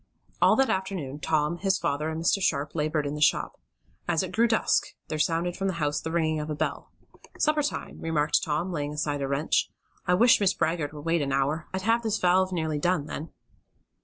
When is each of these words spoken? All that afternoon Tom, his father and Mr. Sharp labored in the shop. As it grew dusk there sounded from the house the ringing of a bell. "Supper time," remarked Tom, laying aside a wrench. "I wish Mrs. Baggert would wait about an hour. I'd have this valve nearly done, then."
All 0.41 0.55
that 0.55 0.71
afternoon 0.71 1.19
Tom, 1.19 1.59
his 1.59 1.77
father 1.77 2.09
and 2.09 2.19
Mr. 2.23 2.41
Sharp 2.41 2.73
labored 2.73 3.05
in 3.05 3.13
the 3.13 3.21
shop. 3.21 3.59
As 4.07 4.23
it 4.23 4.31
grew 4.31 4.47
dusk 4.47 4.87
there 5.09 5.19
sounded 5.19 5.55
from 5.55 5.67
the 5.67 5.75
house 5.75 6.01
the 6.01 6.09
ringing 6.09 6.39
of 6.39 6.49
a 6.49 6.55
bell. 6.55 6.91
"Supper 7.37 7.61
time," 7.61 7.99
remarked 8.01 8.41
Tom, 8.41 8.71
laying 8.71 8.93
aside 8.93 9.21
a 9.21 9.27
wrench. 9.27 9.69
"I 10.07 10.15
wish 10.15 10.39
Mrs. 10.39 10.57
Baggert 10.57 10.91
would 10.91 11.05
wait 11.05 11.21
about 11.21 11.35
an 11.35 11.39
hour. 11.43 11.67
I'd 11.71 11.83
have 11.83 12.01
this 12.01 12.17
valve 12.17 12.51
nearly 12.51 12.79
done, 12.79 13.05
then." 13.05 13.29